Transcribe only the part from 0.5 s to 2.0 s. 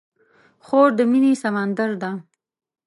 خور د مینې سمندر